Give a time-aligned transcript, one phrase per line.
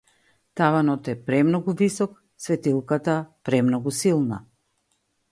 [0.59, 2.15] Таванот е премногу висок,
[2.45, 3.15] светилката
[3.49, 4.41] премногу силна.